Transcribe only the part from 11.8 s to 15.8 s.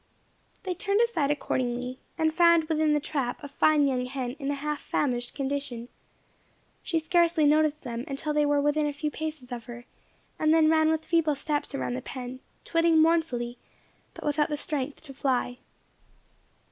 the pen, twitting mournfully, but without strength to fly.